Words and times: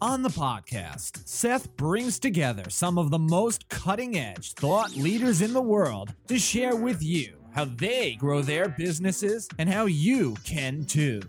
On 0.00 0.22
the 0.22 0.30
podcast, 0.30 1.28
Seth 1.28 1.76
brings 1.76 2.18
together 2.18 2.70
some 2.70 2.96
of 2.96 3.10
the 3.10 3.18
most 3.18 3.68
cutting 3.68 4.16
edge 4.16 4.54
thought 4.54 4.96
leaders 4.96 5.42
in 5.42 5.52
the 5.52 5.60
world 5.60 6.14
to 6.28 6.38
share 6.38 6.76
with 6.76 7.02
you 7.02 7.35
how 7.56 7.64
they 7.64 8.14
grow 8.16 8.42
their 8.42 8.68
businesses 8.68 9.48
and 9.58 9.66
how 9.66 9.86
you 9.86 10.36
can 10.44 10.84
too. 10.84 11.22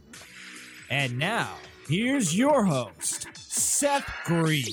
And 0.90 1.17
now, 1.17 1.55
here's 1.88 2.38
your 2.38 2.66
host, 2.66 3.30
Seth 3.34 4.05
Green. 4.26 4.66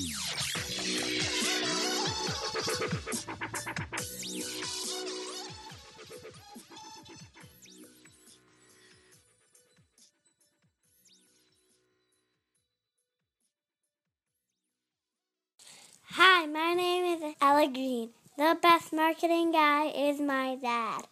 Hi, 16.16 16.46
my 16.46 16.74
name 16.74 17.04
is 17.04 17.34
Ella 17.40 17.68
Green. 17.72 18.10
The 18.36 18.58
best 18.60 18.92
marketing 18.92 19.52
guy 19.52 19.86
is 19.86 20.20
my 20.20 20.56
dad. 20.60 21.06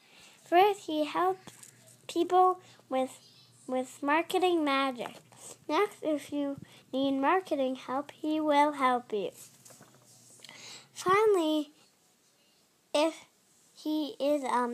First, 0.53 0.81
he 0.81 1.07
helps 1.07 1.51
people 2.07 2.61
with 2.91 3.19
with 3.67 4.03
marketing 4.03 4.63
magic. 4.63 5.15
Next, 5.67 6.03
if 6.03 6.31
you 6.31 6.59
need 6.93 7.13
marketing 7.13 7.77
help, 7.77 8.11
he 8.11 8.39
will 8.39 8.73
help 8.73 9.11
you. 9.15 9.31
Finally, 10.93 11.71
if 12.93 13.15
he 13.73 14.15
is 14.21 14.43
a 14.43 14.69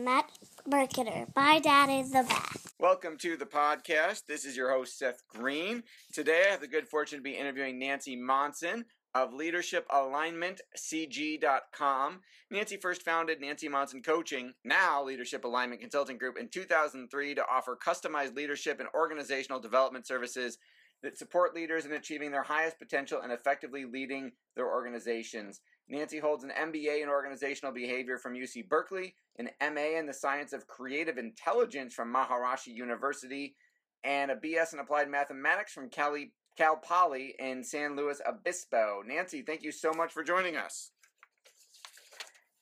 marketer, 0.69 1.33
my 1.33 1.59
dad 1.59 1.89
is 1.89 2.11
the 2.11 2.23
best. 2.23 2.73
Welcome 2.77 3.15
to 3.19 3.37
the 3.37 3.45
podcast. 3.45 4.25
This 4.25 4.43
is 4.43 4.57
your 4.57 4.71
host, 4.71 4.99
Seth 4.99 5.25
Green. 5.29 5.83
Today, 6.11 6.43
I 6.47 6.51
have 6.51 6.59
the 6.59 6.67
good 6.67 6.89
fortune 6.89 7.19
to 7.19 7.23
be 7.23 7.37
interviewing 7.37 7.79
Nancy 7.79 8.17
Monson 8.17 8.83
of 9.15 9.33
leadershipalignmentcg.com. 9.33 12.19
Nancy 12.51 12.77
first 12.77 13.03
founded 13.03 13.41
Nancy 13.41 13.67
Monson 13.67 14.01
Coaching, 14.01 14.53
now 14.63 15.03
Leadership 15.03 15.43
Alignment 15.45 15.81
Consulting 15.81 16.17
Group, 16.17 16.37
in 16.37 16.47
2003 16.49 17.35
to 17.35 17.43
offer 17.51 17.77
customized 17.83 18.35
leadership 18.35 18.79
and 18.79 18.87
organizational 18.93 19.59
development 19.59 20.07
services 20.07 20.57
that 21.01 21.17
support 21.17 21.55
leaders 21.55 21.85
in 21.85 21.93
achieving 21.93 22.31
their 22.31 22.43
highest 22.43 22.77
potential 22.77 23.21
and 23.21 23.31
effectively 23.31 23.85
leading 23.85 24.31
their 24.55 24.67
organizations. 24.67 25.61
Nancy 25.87 26.19
holds 26.19 26.43
an 26.43 26.51
MBA 26.51 27.01
in 27.01 27.09
organizational 27.09 27.73
behavior 27.73 28.17
from 28.17 28.33
UC 28.33 28.67
Berkeley, 28.67 29.15
an 29.37 29.49
MA 29.73 29.97
in 29.97 30.05
the 30.05 30.13
science 30.13 30.53
of 30.53 30.67
creative 30.67 31.17
intelligence 31.17 31.93
from 31.93 32.13
Maharishi 32.13 32.73
University, 32.73 33.55
and 34.03 34.31
a 34.31 34.35
BS 34.35 34.73
in 34.73 34.79
applied 34.79 35.09
mathematics 35.09 35.73
from 35.73 35.89
Cali 35.89 36.31
Cal 36.59 36.75
Poly 36.75 37.35
in 37.39 37.63
San 37.63 37.95
Luis 37.95 38.19
Obispo. 38.27 39.01
Nancy, 39.07 39.41
thank 39.41 39.63
you 39.63 39.71
so 39.71 39.93
much 39.93 40.11
for 40.11 40.25
joining 40.25 40.57
us. 40.57 40.91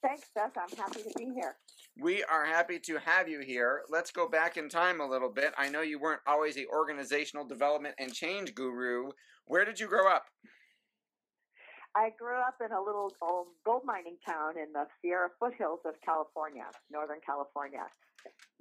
Thanks, 0.04 0.28
Seth. 0.32 0.52
I'm 0.56 0.78
happy 0.78 1.02
to 1.02 1.10
be 1.18 1.34
here. 1.34 1.56
We 2.00 2.24
are 2.26 2.46
happy 2.46 2.78
to 2.78 3.00
have 3.00 3.28
you 3.28 3.40
here. 3.40 3.82
Let's 3.90 4.12
go 4.12 4.30
back 4.30 4.56
in 4.56 4.70
time 4.70 5.02
a 5.02 5.08
little 5.08 5.32
bit. 5.32 5.52
I 5.58 5.70
know 5.70 5.82
you 5.82 6.00
weren't 6.00 6.22
always 6.28 6.54
the 6.54 6.68
organizational 6.68 7.48
development 7.48 7.96
and 7.98 8.14
change 8.14 8.54
guru. 8.54 9.10
Where 9.46 9.66
did 9.66 9.80
you 9.80 9.88
grow 9.88 10.08
up? 10.08 10.26
I 11.98 12.14
grew 12.14 12.38
up 12.38 12.62
in 12.62 12.70
a 12.70 12.78
little 12.78 13.10
um, 13.26 13.50
gold 13.66 13.82
mining 13.82 14.22
town 14.22 14.54
in 14.54 14.70
the 14.70 14.86
Sierra 15.02 15.34
foothills 15.42 15.82
of 15.82 15.98
California, 16.06 16.70
Northern 16.94 17.18
California. 17.26 17.90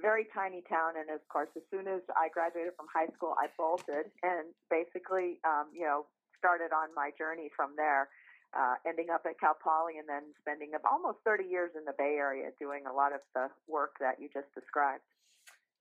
Very 0.00 0.24
tiny 0.32 0.64
town, 0.64 0.96
and 0.96 1.12
of 1.12 1.20
course, 1.28 1.52
as 1.52 1.60
soon 1.68 1.84
as 1.84 2.00
I 2.16 2.32
graduated 2.32 2.72
from 2.80 2.88
high 2.88 3.12
school, 3.12 3.36
I 3.36 3.52
bolted 3.60 4.08
and 4.24 4.56
basically, 4.72 5.36
um, 5.44 5.68
you 5.68 5.84
know, 5.84 6.08
started 6.40 6.72
on 6.72 6.96
my 6.96 7.12
journey 7.18 7.52
from 7.52 7.76
there. 7.76 8.08
Uh, 8.56 8.80
ending 8.88 9.12
up 9.12 9.20
at 9.28 9.38
Cal 9.38 9.52
Poly 9.60 9.98
and 10.00 10.08
then 10.08 10.32
spending 10.40 10.72
almost 10.88 11.18
30 11.26 11.44
years 11.44 11.72
in 11.76 11.84
the 11.84 11.92
Bay 11.98 12.16
Area 12.16 12.48
doing 12.58 12.88
a 12.88 12.94
lot 12.94 13.12
of 13.12 13.20
the 13.34 13.52
work 13.68 14.00
that 14.00 14.16
you 14.16 14.30
just 14.32 14.48
described. 14.54 15.04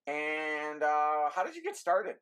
And 0.08 0.84
uh, 0.84 1.32
how 1.32 1.46
did 1.46 1.56
you 1.56 1.64
get 1.64 1.78
started? 1.78 2.16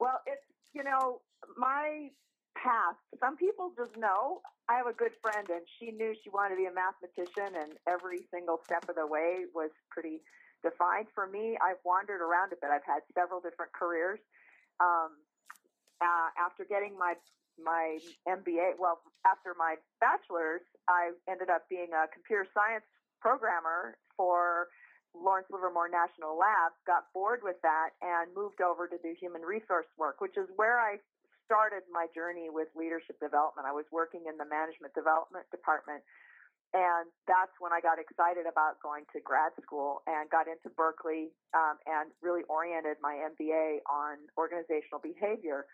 Well, 0.00 0.18
it's, 0.26 0.42
you 0.74 0.82
know, 0.82 1.20
my 1.56 2.10
path. 2.56 2.96
Some 3.18 3.36
people 3.36 3.72
just 3.76 3.96
know. 3.96 4.40
I 4.68 4.76
have 4.76 4.86
a 4.86 4.94
good 4.94 5.12
friend, 5.22 5.46
and 5.50 5.62
she 5.78 5.90
knew 5.90 6.14
she 6.22 6.30
wanted 6.30 6.56
to 6.56 6.60
be 6.62 6.68
a 6.70 6.74
mathematician, 6.74 7.58
and 7.58 7.74
every 7.88 8.22
single 8.30 8.60
step 8.64 8.86
of 8.88 8.94
the 8.94 9.06
way 9.06 9.50
was 9.54 9.70
pretty 9.90 10.22
defined. 10.62 11.06
For 11.14 11.26
me, 11.26 11.58
I've 11.58 11.82
wandered 11.84 12.22
around 12.22 12.52
a 12.52 12.58
bit. 12.60 12.70
I've 12.70 12.86
had 12.86 13.02
several 13.14 13.40
different 13.40 13.72
careers. 13.72 14.20
Um, 14.78 15.18
uh, 16.00 16.30
after 16.38 16.64
getting 16.64 16.96
my 16.96 17.14
my 17.60 17.98
MBA, 18.24 18.80
well, 18.80 19.04
after 19.26 19.52
my 19.58 19.76
bachelor's, 20.00 20.64
I 20.88 21.12
ended 21.28 21.50
up 21.50 21.68
being 21.68 21.92
a 21.92 22.08
computer 22.08 22.48
science 22.56 22.86
programmer 23.20 24.00
for 24.16 24.68
Lawrence 25.12 25.48
Livermore 25.52 25.90
National 25.92 26.38
Labs. 26.38 26.78
Got 26.86 27.12
bored 27.12 27.40
with 27.42 27.60
that 27.62 27.90
and 28.00 28.32
moved 28.32 28.62
over 28.62 28.86
to 28.88 28.96
do 29.02 29.12
human 29.20 29.42
resource 29.42 29.90
work, 29.98 30.20
which 30.20 30.38
is 30.38 30.48
where 30.56 30.80
I 30.80 30.96
started 31.50 31.82
my 31.90 32.06
journey 32.14 32.46
with 32.46 32.70
leadership 32.78 33.18
development. 33.18 33.66
I 33.66 33.74
was 33.74 33.82
working 33.90 34.30
in 34.30 34.38
the 34.38 34.46
management 34.46 34.94
development 34.94 35.50
department. 35.50 36.06
And 36.70 37.10
that's 37.26 37.50
when 37.58 37.74
I 37.74 37.82
got 37.82 37.98
excited 37.98 38.46
about 38.46 38.78
going 38.78 39.02
to 39.10 39.18
grad 39.18 39.50
school 39.58 40.06
and 40.06 40.30
got 40.30 40.46
into 40.46 40.70
Berkeley 40.70 41.34
um, 41.50 41.82
and 41.90 42.14
really 42.22 42.46
oriented 42.46 43.02
my 43.02 43.18
MBA 43.34 43.82
on 43.90 44.22
organizational 44.38 45.02
behavior. 45.02 45.66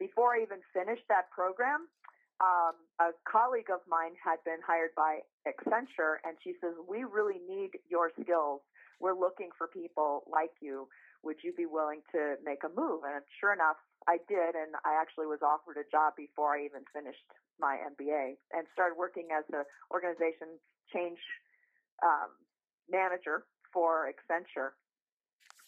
Before 0.00 0.32
I 0.32 0.40
even 0.40 0.64
finished 0.72 1.04
that 1.12 1.28
program, 1.28 1.92
um, 2.40 2.80
a 2.96 3.12
colleague 3.28 3.68
of 3.68 3.84
mine 3.84 4.16
had 4.16 4.40
been 4.48 4.64
hired 4.64 4.96
by 4.96 5.20
Accenture, 5.44 6.24
and 6.24 6.40
she 6.40 6.56
says, 6.64 6.72
We 6.88 7.04
really 7.04 7.44
need 7.44 7.76
your 7.84 8.08
skills. 8.16 8.64
We're 9.04 9.18
looking 9.18 9.52
for 9.58 9.68
people 9.68 10.24
like 10.32 10.56
you. 10.64 10.88
Would 11.22 11.42
you 11.42 11.52
be 11.52 11.66
willing 11.66 12.00
to 12.12 12.36
make 12.44 12.62
a 12.64 12.68
move? 12.68 13.02
And 13.04 13.22
sure 13.40 13.52
enough, 13.52 13.76
I 14.06 14.18
did, 14.28 14.54
and 14.54 14.78
I 14.84 14.96
actually 15.00 15.26
was 15.26 15.42
offered 15.42 15.76
a 15.76 15.86
job 15.90 16.14
before 16.16 16.56
I 16.56 16.64
even 16.64 16.86
finished 16.94 17.26
my 17.60 17.76
MBA 17.82 18.38
and 18.54 18.66
started 18.72 18.96
working 18.96 19.28
as 19.36 19.44
an 19.52 19.64
organization 19.92 20.56
change 20.92 21.18
um, 22.02 22.30
manager 22.88 23.44
for 23.72 24.08
Accenture. 24.08 24.78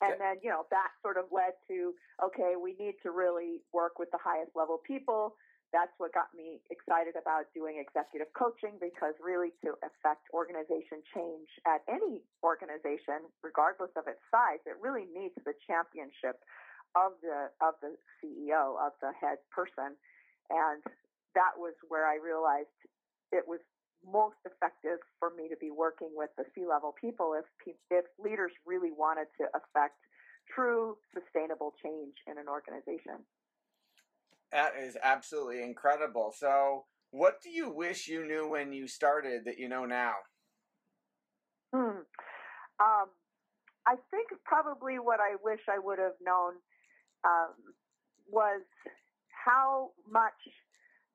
And 0.00 0.16
then, 0.16 0.40
you 0.42 0.48
know, 0.48 0.64
that 0.70 0.96
sort 1.02 1.18
of 1.18 1.28
led 1.30 1.52
to 1.68 1.92
okay, 2.24 2.54
we 2.56 2.72
need 2.80 2.94
to 3.02 3.10
really 3.10 3.60
work 3.72 3.98
with 3.98 4.10
the 4.10 4.18
highest 4.22 4.56
level 4.56 4.80
people. 4.80 5.36
That's 5.70 5.94
what 6.02 6.10
got 6.10 6.34
me 6.34 6.58
excited 6.70 7.14
about 7.14 7.46
doing 7.54 7.78
executive 7.78 8.26
coaching 8.34 8.74
because 8.82 9.14
really 9.22 9.54
to 9.62 9.78
affect 9.86 10.26
organization 10.34 10.98
change 11.14 11.46
at 11.62 11.86
any 11.86 12.26
organization, 12.42 13.30
regardless 13.42 13.94
of 13.94 14.10
its 14.10 14.18
size, 14.34 14.58
it 14.66 14.74
really 14.82 15.06
needs 15.14 15.38
the 15.46 15.54
championship 15.70 16.42
of 16.98 17.14
the 17.22 17.54
of 17.62 17.78
the 17.78 17.94
CEO 18.18 18.74
of 18.82 18.98
the 18.98 19.14
head 19.14 19.38
person, 19.54 19.94
and 20.50 20.82
that 21.38 21.54
was 21.54 21.74
where 21.86 22.06
I 22.06 22.18
realized 22.18 22.74
it 23.30 23.46
was 23.46 23.62
most 24.02 24.42
effective 24.42 24.98
for 25.22 25.30
me 25.30 25.46
to 25.48 25.56
be 25.60 25.70
working 25.70 26.10
with 26.16 26.30
the 26.36 26.44
C-level 26.54 26.94
people 26.98 27.38
if 27.38 27.46
if 27.90 28.04
leaders 28.18 28.50
really 28.66 28.90
wanted 28.90 29.28
to 29.38 29.46
affect 29.54 30.02
true 30.50 30.96
sustainable 31.14 31.74
change 31.78 32.16
in 32.26 32.38
an 32.38 32.48
organization. 32.48 33.22
That 34.52 34.72
is 34.80 34.96
absolutely 35.02 35.62
incredible. 35.62 36.32
So, 36.36 36.84
what 37.10 37.40
do 37.42 37.50
you 37.50 37.70
wish 37.70 38.08
you 38.08 38.26
knew 38.26 38.48
when 38.48 38.72
you 38.72 38.86
started 38.86 39.42
that 39.44 39.58
you 39.58 39.68
know 39.68 39.84
now? 39.84 40.14
Hmm. 41.74 42.02
Um, 42.80 43.08
I 43.86 43.94
think 44.10 44.28
probably 44.44 44.98
what 44.98 45.20
I 45.20 45.36
wish 45.42 45.60
I 45.68 45.78
would 45.78 45.98
have 45.98 46.18
known 46.20 46.54
um, 47.24 47.54
was 48.28 48.62
how 49.44 49.90
much 50.10 50.38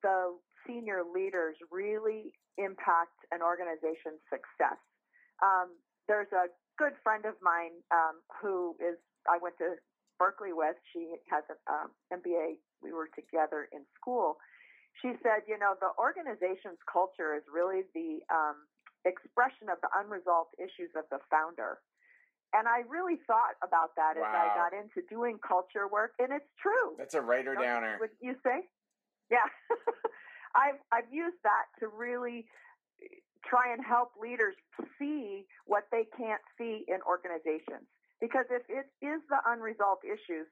the 0.02 0.36
senior 0.66 1.02
leaders 1.04 1.56
really 1.70 2.32
impact 2.58 3.16
an 3.32 3.40
organization's 3.42 4.20
success. 4.28 4.80
Um, 5.42 5.76
there's 6.08 6.30
a 6.32 6.48
good 6.78 6.92
friend 7.02 7.24
of 7.24 7.34
mine 7.42 7.76
um, 7.92 8.20
who 8.40 8.76
is 8.80 8.96
I 9.28 9.38
went 9.40 9.58
to 9.58 9.76
Berkeley 10.18 10.52
West. 10.52 10.80
She 10.92 11.16
has 11.30 11.44
an 11.48 11.60
um, 11.68 11.88
MBA. 12.12 12.58
We 12.82 12.92
were 12.92 13.08
together 13.14 13.68
in 13.72 13.84
school. 13.98 14.36
She 15.02 15.12
said, 15.22 15.44
you 15.44 15.58
know, 15.58 15.76
the 15.76 15.92
organization's 16.00 16.80
culture 16.88 17.36
is 17.36 17.44
really 17.52 17.84
the 17.92 18.24
um, 18.32 18.64
expression 19.04 19.68
of 19.68 19.76
the 19.84 19.92
unresolved 19.92 20.56
issues 20.56 20.90
of 20.96 21.04
the 21.12 21.20
founder. 21.28 21.78
And 22.54 22.64
I 22.68 22.88
really 22.88 23.20
thought 23.26 23.60
about 23.60 23.92
that 23.96 24.16
wow. 24.16 24.24
as 24.24 24.32
I 24.32 24.46
got 24.56 24.72
into 24.72 25.04
doing 25.10 25.36
culture 25.42 25.88
work, 25.90 26.16
and 26.18 26.32
it's 26.32 26.48
true. 26.56 26.96
That's 26.96 27.14
a 27.14 27.20
writer 27.20 27.54
downer. 27.54 27.98
Would 28.00 28.16
you 28.22 28.34
say? 28.40 28.64
Yeah, 29.30 29.44
I've 30.56 30.80
I've 30.92 31.10
used 31.12 31.36
that 31.42 31.66
to 31.80 31.88
really 31.88 32.46
try 33.44 33.72
and 33.72 33.84
help 33.84 34.12
leaders 34.20 34.54
see 34.98 35.44
what 35.66 35.84
they 35.90 36.06
can't 36.16 36.42
see 36.56 36.84
in 36.88 36.98
organizations. 37.02 37.86
Because 38.20 38.46
if 38.50 38.64
it 38.68 38.88
is 39.04 39.20
the 39.28 39.40
unresolved 39.44 40.04
issues 40.04 40.48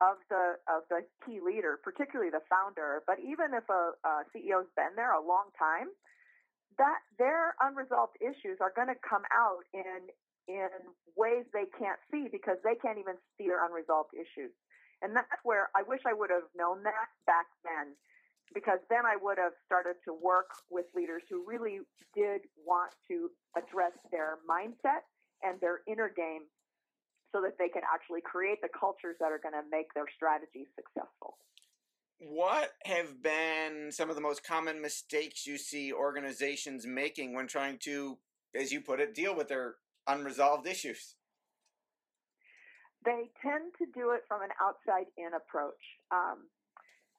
of 0.00 0.20
the 0.30 0.60
of 0.70 0.86
the 0.90 1.02
key 1.26 1.40
leader, 1.42 1.80
particularly 1.82 2.30
the 2.30 2.44
founder, 2.46 3.02
but 3.06 3.18
even 3.18 3.54
if 3.56 3.64
a, 3.68 3.96
a 4.04 4.12
CEO's 4.30 4.70
been 4.76 4.94
there 4.94 5.12
a 5.12 5.22
long 5.24 5.50
time, 5.58 5.88
that 6.78 7.00
their 7.18 7.54
unresolved 7.60 8.14
issues 8.20 8.58
are 8.60 8.72
going 8.76 8.88
to 8.88 8.98
come 9.02 9.26
out 9.34 9.64
in 9.74 10.12
in 10.48 10.70
ways 11.16 11.44
they 11.52 11.68
can't 11.76 11.98
see 12.10 12.28
because 12.30 12.56
they 12.64 12.74
can't 12.80 12.96
even 12.98 13.18
see 13.36 13.48
their 13.48 13.64
unresolved 13.66 14.14
issues. 14.14 14.54
And 15.02 15.14
that's 15.14 15.42
where 15.44 15.68
I 15.76 15.82
wish 15.82 16.00
I 16.06 16.14
would 16.14 16.30
have 16.30 16.48
known 16.56 16.82
that 16.82 17.08
back 17.26 17.46
then 17.62 17.94
because 18.54 18.80
then 18.88 19.04
I 19.04 19.16
would 19.20 19.36
have 19.36 19.52
started 19.66 20.00
to 20.06 20.16
work 20.16 20.48
with 20.70 20.86
leaders 20.96 21.22
who 21.28 21.44
really 21.46 21.84
did 22.16 22.48
want 22.64 22.92
to 23.08 23.28
address 23.56 23.92
their 24.10 24.40
mindset 24.48 25.04
and 25.44 25.60
their 25.60 25.84
inner 25.86 26.08
game 26.08 26.48
so 27.32 27.40
that 27.42 27.58
they 27.58 27.68
can 27.68 27.82
actually 27.92 28.20
create 28.20 28.60
the 28.62 28.68
cultures 28.68 29.16
that 29.20 29.32
are 29.32 29.40
going 29.42 29.54
to 29.54 29.66
make 29.70 29.92
their 29.94 30.06
strategies 30.14 30.66
successful. 30.74 31.36
What 32.18 32.72
have 32.84 33.22
been 33.22 33.92
some 33.92 34.10
of 34.10 34.16
the 34.16 34.22
most 34.22 34.44
common 34.44 34.82
mistakes 34.82 35.46
you 35.46 35.56
see 35.56 35.92
organizations 35.92 36.86
making 36.86 37.34
when 37.34 37.46
trying 37.46 37.78
to, 37.84 38.18
as 38.54 38.72
you 38.72 38.80
put 38.80 38.98
it, 38.98 39.14
deal 39.14 39.36
with 39.36 39.48
their 39.48 39.76
unresolved 40.08 40.66
issues? 40.66 41.14
They 43.04 43.30
tend 43.40 43.70
to 43.78 43.86
do 43.94 44.10
it 44.10 44.22
from 44.26 44.42
an 44.42 44.50
outside 44.60 45.06
in 45.16 45.30
approach. 45.30 45.78
Um, 46.10 46.50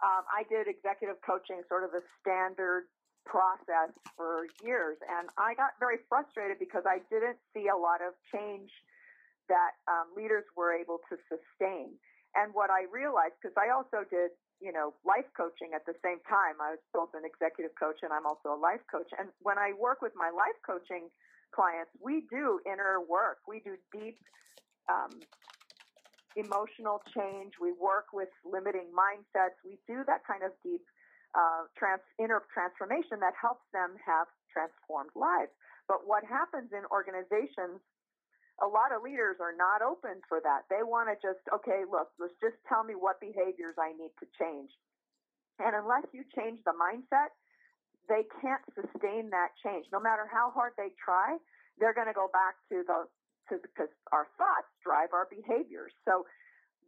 um, 0.03 0.23
I 0.27 0.43
did 0.49 0.67
executive 0.67 1.15
coaching, 1.23 1.61
sort 1.69 1.83
of 1.83 1.91
a 1.95 2.03
standard 2.19 2.91
process 3.25 3.95
for 4.17 4.47
years, 4.63 4.97
and 5.07 5.29
I 5.37 5.55
got 5.55 5.79
very 5.79 6.03
frustrated 6.09 6.59
because 6.59 6.83
I 6.83 6.99
didn't 7.07 7.37
see 7.55 7.71
a 7.71 7.77
lot 7.77 8.01
of 8.03 8.15
change 8.33 8.71
that 9.49 9.75
um, 9.89 10.13
leaders 10.15 10.45
were 10.55 10.71
able 10.73 11.01
to 11.09 11.17
sustain. 11.27 11.97
And 12.37 12.53
what 12.53 12.69
I 12.69 12.85
realized, 12.93 13.41
because 13.41 13.57
I 13.57 13.73
also 13.73 14.05
did, 14.05 14.31
you 14.61 14.71
know, 14.71 14.93
life 15.01 15.25
coaching 15.35 15.73
at 15.73 15.83
the 15.89 15.97
same 16.05 16.21
time. 16.29 16.61
I 16.61 16.77
was 16.77 16.83
both 16.93 17.11
an 17.17 17.25
executive 17.25 17.73
coach 17.75 18.05
and 18.05 18.13
I'm 18.13 18.29
also 18.29 18.53
a 18.53 18.59
life 18.59 18.85
coach. 18.85 19.09
And 19.17 19.33
when 19.41 19.57
I 19.57 19.73
work 19.73 20.01
with 20.05 20.13
my 20.13 20.29
life 20.29 20.57
coaching 20.61 21.09
clients, 21.51 21.89
we 21.97 22.29
do 22.29 22.61
inner 22.69 23.01
work. 23.01 23.41
We 23.49 23.65
do 23.65 23.75
deep 23.89 24.21
um, 24.85 25.09
emotional 26.37 27.01
change. 27.15 27.57
We 27.57 27.73
work 27.73 28.13
with 28.13 28.29
limiting 28.45 28.93
mindsets. 28.93 29.57
We 29.65 29.81
do 29.89 30.05
that 30.05 30.21
kind 30.29 30.45
of 30.45 30.53
deep 30.61 30.85
uh, 31.33 31.65
trans, 31.77 32.05
inner 32.21 32.41
transformation 32.53 33.17
that 33.21 33.33
helps 33.37 33.65
them 33.73 33.97
have 34.05 34.29
transformed 34.53 35.13
lives. 35.17 35.53
But 35.89 36.05
what 36.05 36.21
happens 36.25 36.69
in 36.69 36.85
organizations, 36.93 37.81
a 38.61 38.67
lot 38.67 38.91
of 38.91 39.01
leaders 39.03 39.37
are 39.39 39.55
not 39.55 39.81
open 39.81 40.21
for 40.27 40.39
that. 40.43 40.67
They 40.69 40.83
want 40.83 41.09
to 41.09 41.15
just, 41.19 41.43
okay, 41.51 41.83
look, 41.87 42.11
let's 42.19 42.35
just 42.41 42.59
tell 42.67 42.83
me 42.83 42.93
what 42.93 43.19
behaviors 43.19 43.75
I 43.79 43.95
need 43.95 44.11
to 44.19 44.27
change. 44.35 44.71
And 45.59 45.75
unless 45.75 46.07
you 46.11 46.23
change 46.35 46.59
the 46.63 46.75
mindset, 46.75 47.35
they 48.07 48.25
can't 48.41 48.63
sustain 48.73 49.29
that 49.31 49.53
change. 49.63 49.85
No 49.91 49.99
matter 49.99 50.25
how 50.25 50.51
hard 50.51 50.73
they 50.77 50.91
try, 50.97 51.37
they're 51.77 51.93
going 51.93 52.07
to 52.07 52.17
go 52.17 52.27
back 52.31 52.55
to 52.69 52.83
the 52.83 53.07
to 53.49 53.57
because 53.61 53.89
our 54.11 54.27
thoughts 54.37 54.69
drive 54.83 55.09
our 55.13 55.27
behaviors. 55.29 55.91
So 56.05 56.25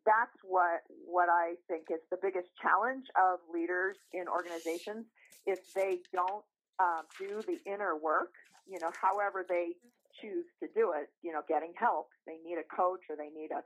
that's 0.05 0.33
what 0.43 0.81
what 1.05 1.29
I 1.29 1.55
think 1.67 1.87
is 1.91 2.01
the 2.09 2.17
biggest 2.21 2.49
challenge 2.61 3.05
of 3.17 3.39
leaders 3.53 3.97
in 4.13 4.27
organizations 4.27 5.05
if 5.45 5.73
they 5.73 5.99
don't 6.13 6.43
um, 6.79 7.05
do 7.19 7.41
the 7.45 7.59
inner 7.69 7.95
work. 7.95 8.33
You 8.67 8.79
know, 8.79 8.91
however 8.99 9.45
they 9.47 9.73
choose 10.19 10.45
to 10.59 10.67
do 10.75 10.93
it. 10.97 11.09
You 11.21 11.31
know, 11.31 11.41
getting 11.47 11.73
help. 11.77 12.09
They 12.25 12.37
need 12.43 12.57
a 12.57 12.67
coach 12.67 13.07
or 13.09 13.15
they 13.15 13.29
need 13.29 13.51
a, 13.51 13.63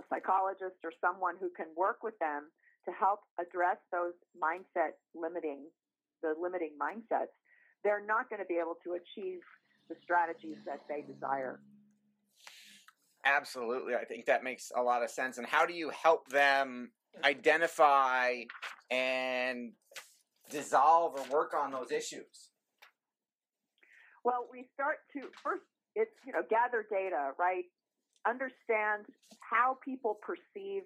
a 0.00 0.04
psychologist 0.10 0.82
or 0.84 0.92
someone 1.00 1.36
who 1.40 1.48
can 1.56 1.72
work 1.76 2.02
with 2.02 2.18
them 2.18 2.52
to 2.84 2.92
help 2.92 3.20
address 3.40 3.78
those 3.90 4.14
mindset 4.36 4.98
limiting 5.14 5.66
the 6.22 6.34
limiting 6.40 6.72
mindsets. 6.80 7.34
They're 7.84 8.04
not 8.04 8.28
going 8.30 8.40
to 8.40 8.46
be 8.46 8.58
able 8.60 8.76
to 8.84 8.94
achieve 8.94 9.40
the 9.88 9.96
strategies 10.02 10.56
that 10.66 10.80
they 10.88 11.02
desire. 11.02 11.60
Absolutely. 13.24 13.94
I 13.94 14.04
think 14.04 14.26
that 14.26 14.44
makes 14.44 14.72
a 14.74 14.82
lot 14.82 15.02
of 15.02 15.10
sense. 15.10 15.38
And 15.38 15.46
how 15.46 15.66
do 15.66 15.74
you 15.74 15.90
help 15.90 16.28
them 16.28 16.92
identify 17.24 18.42
and 18.90 19.72
dissolve 20.50 21.18
or 21.18 21.36
work 21.36 21.54
on 21.54 21.72
those 21.72 21.90
issues? 21.90 22.50
Well, 24.24 24.48
we 24.50 24.68
start 24.74 24.98
to 25.14 25.28
first 25.42 25.62
it's 25.96 26.14
you 26.24 26.32
know 26.32 26.42
gather 26.48 26.86
data, 26.86 27.32
right? 27.38 27.64
Understand 28.28 29.08
how 29.40 29.78
people 29.82 30.18
perceive 30.20 30.82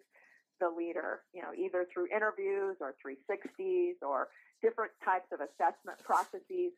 the 0.60 0.68
leader, 0.68 1.20
you 1.34 1.42
know, 1.42 1.52
either 1.56 1.86
through 1.92 2.06
interviews 2.14 2.76
or 2.80 2.94
360s 3.00 3.96
or 4.02 4.28
different 4.60 4.92
types 5.02 5.32
of 5.32 5.40
assessment 5.40 5.96
processes 6.04 6.72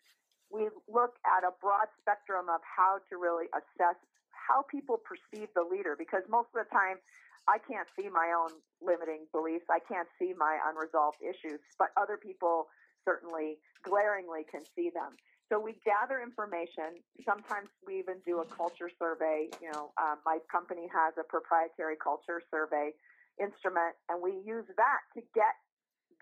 we 0.53 0.69
look 0.87 1.17
at 1.25 1.43
a 1.43 1.51
broad 1.65 1.89
spectrum 1.99 2.53
of 2.53 2.61
how 2.61 3.01
to 3.09 3.17
really 3.17 3.49
assess 3.57 3.97
how 4.31 4.61
people 4.69 5.01
perceive 5.01 5.49
the 5.57 5.65
leader 5.65 5.97
because 5.97 6.23
most 6.29 6.53
of 6.53 6.61
the 6.61 6.69
time 6.69 7.01
I 7.49 7.59
can't 7.59 7.89
see 7.99 8.07
my 8.13 8.31
own 8.37 8.55
limiting 8.79 9.27
beliefs. 9.33 9.67
I 9.67 9.81
can't 9.81 10.07
see 10.21 10.31
my 10.37 10.61
unresolved 10.63 11.19
issues, 11.25 11.59
but 11.81 11.91
other 11.97 12.15
people 12.15 12.69
certainly 13.03 13.59
glaringly 13.83 14.47
can 14.47 14.63
see 14.77 14.93
them. 14.95 15.19
So 15.53 15.61
we 15.61 15.77
gather 15.85 16.25
information. 16.25 17.05
Sometimes 17.29 17.69
we 17.85 18.01
even 18.01 18.25
do 18.25 18.41
a 18.41 18.49
culture 18.49 18.89
survey. 18.97 19.53
You 19.61 19.69
know, 19.77 19.93
um, 20.01 20.17
my 20.25 20.41
company 20.49 20.89
has 20.89 21.13
a 21.21 21.25
proprietary 21.29 22.01
culture 22.01 22.41
survey 22.49 22.97
instrument, 23.37 23.93
and 24.09 24.25
we 24.25 24.41
use 24.49 24.65
that 24.81 25.05
to 25.13 25.21
get 25.37 25.53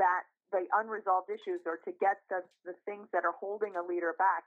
that 0.03 0.27
the 0.51 0.67
unresolved 0.75 1.31
issues 1.31 1.63
or 1.63 1.79
to 1.87 1.95
get 2.03 2.27
the, 2.27 2.43
the 2.67 2.75
things 2.83 3.07
that 3.15 3.23
are 3.23 3.39
holding 3.39 3.79
a 3.79 3.83
leader 3.87 4.19
back 4.19 4.43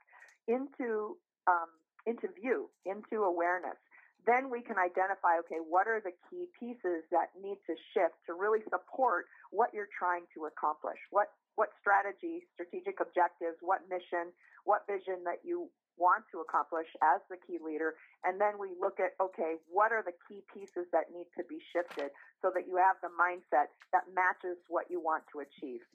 into 0.52 1.16
um, 1.48 1.72
into 2.04 2.28
view, 2.36 2.68
into 2.84 3.24
awareness. 3.24 3.80
Then 4.24 4.48
we 4.48 4.64
can 4.64 4.80
identify, 4.80 5.36
okay, 5.44 5.60
what 5.60 5.84
are 5.86 6.00
the 6.00 6.16
key 6.30 6.48
pieces 6.56 7.04
that 7.12 7.36
need 7.36 7.60
to 7.68 7.76
shift 7.92 8.16
to 8.24 8.32
really 8.32 8.64
support 8.72 9.28
what 9.52 9.72
you're 9.76 9.92
trying 9.92 10.24
to 10.32 10.48
accomplish? 10.48 10.98
What 11.10 11.28
what 11.54 11.70
strategy, 11.78 12.42
strategic 12.58 12.98
objectives, 12.98 13.54
what 13.62 13.86
mission, 13.86 14.34
what 14.66 14.82
vision 14.90 15.22
that 15.22 15.38
you 15.46 15.70
want 15.94 16.26
to 16.34 16.42
accomplish 16.42 16.90
as 16.98 17.22
the 17.30 17.38
key 17.46 17.62
leader. 17.62 17.94
And 18.26 18.40
then 18.42 18.58
we 18.58 18.74
look 18.74 18.98
at, 18.98 19.14
okay, 19.22 19.62
what 19.70 19.94
are 19.94 20.02
the 20.02 20.16
key 20.26 20.42
pieces 20.50 20.90
that 20.90 21.14
need 21.14 21.30
to 21.38 21.46
be 21.46 21.62
shifted 21.70 22.10
so 22.42 22.50
that 22.54 22.66
you 22.66 22.74
have 22.74 22.98
the 22.98 23.14
mindset 23.14 23.70
that 23.94 24.10
matches 24.10 24.58
what 24.66 24.90
you 24.90 24.98
want 24.98 25.22
to 25.30 25.46
achieve. 25.46 25.86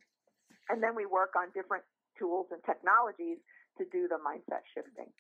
And 0.72 0.80
then 0.80 0.96
we 0.96 1.06
work 1.06 1.36
on 1.36 1.52
different 1.52 1.84
tools 2.16 2.48
and 2.52 2.64
technologies 2.64 3.44
to 3.78 3.84
do 3.92 4.08
the 4.08 4.20
mindset 4.24 4.64
shifting. 4.72 5.12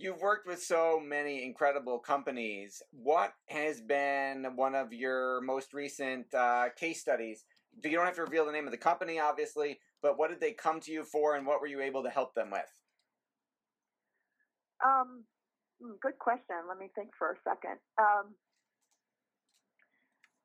You've 0.00 0.20
worked 0.20 0.46
with 0.46 0.62
so 0.62 1.00
many 1.04 1.44
incredible 1.44 1.98
companies. 1.98 2.80
What 2.92 3.32
has 3.46 3.80
been 3.80 4.44
one 4.54 4.76
of 4.76 4.92
your 4.92 5.40
most 5.40 5.74
recent 5.74 6.32
uh, 6.32 6.68
case 6.78 7.00
studies? 7.00 7.44
You 7.82 7.90
don't 7.90 8.06
have 8.06 8.14
to 8.14 8.22
reveal 8.22 8.46
the 8.46 8.52
name 8.52 8.66
of 8.66 8.70
the 8.70 8.78
company, 8.78 9.18
obviously, 9.18 9.80
but 10.00 10.16
what 10.16 10.30
did 10.30 10.40
they 10.40 10.52
come 10.52 10.78
to 10.82 10.92
you 10.92 11.02
for 11.02 11.34
and 11.34 11.44
what 11.44 11.60
were 11.60 11.66
you 11.66 11.80
able 11.80 12.04
to 12.04 12.10
help 12.10 12.32
them 12.34 12.50
with? 12.52 12.70
Um, 14.86 15.24
hmm, 15.82 15.94
good 16.00 16.18
question. 16.20 16.56
Let 16.68 16.78
me 16.78 16.90
think 16.94 17.10
for 17.18 17.32
a 17.32 17.36
second. 17.42 17.78
Um, 17.98 18.34